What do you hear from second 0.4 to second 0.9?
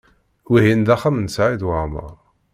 Wihin d